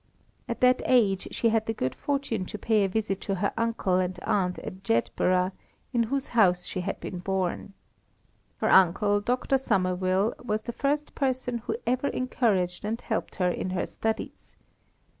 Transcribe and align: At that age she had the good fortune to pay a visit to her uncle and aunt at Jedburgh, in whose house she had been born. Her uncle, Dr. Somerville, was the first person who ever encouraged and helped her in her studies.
At 0.49 0.61
that 0.61 0.81
age 0.85 1.27
she 1.29 1.49
had 1.49 1.67
the 1.67 1.75
good 1.75 1.93
fortune 1.93 2.47
to 2.47 2.57
pay 2.57 2.83
a 2.83 2.89
visit 2.89 3.21
to 3.21 3.35
her 3.35 3.53
uncle 3.55 3.97
and 3.99 4.19
aunt 4.23 4.57
at 4.57 4.81
Jedburgh, 4.83 5.51
in 5.93 6.01
whose 6.09 6.29
house 6.29 6.65
she 6.65 6.81
had 6.81 6.99
been 6.99 7.19
born. 7.19 7.73
Her 8.57 8.71
uncle, 8.71 9.21
Dr. 9.21 9.59
Somerville, 9.59 10.33
was 10.43 10.63
the 10.63 10.73
first 10.73 11.13
person 11.13 11.59
who 11.59 11.75
ever 11.85 12.07
encouraged 12.07 12.83
and 12.83 12.99
helped 12.99 13.35
her 13.35 13.51
in 13.51 13.69
her 13.69 13.85
studies. 13.85 14.55